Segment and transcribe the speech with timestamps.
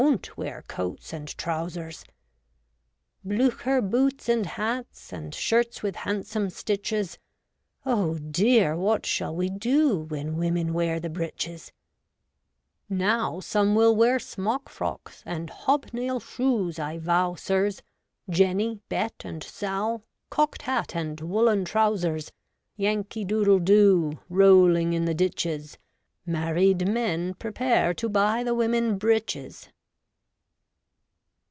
[0.23, 2.03] t wear coats and trousers;
[3.23, 7.19] Blucher boots and hats, And shirts with handsome stitches,
[7.85, 8.75] Oh, dear!
[8.75, 11.71] what shall we do When women wear the breeches?
[12.89, 17.83] Now some will wear smock frocks And hobnail shoes, I vow, sirs;
[18.27, 22.25] Jenny, Bet, and Sal, Cock'd hat and woollen trousers.
[22.75, 22.95] THE DRESS REFORMERS.
[22.95, 25.77] 37 Yankee Doodle doo, Rolling in the ditches;
[26.25, 29.69] Married men prepare To buy the women breeches